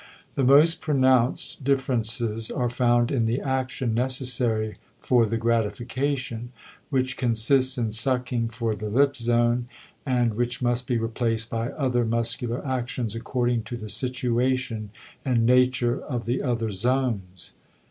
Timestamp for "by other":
11.51-12.03